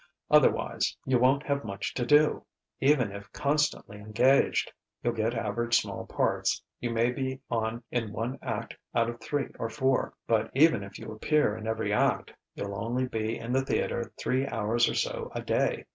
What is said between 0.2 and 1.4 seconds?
Otherwise, you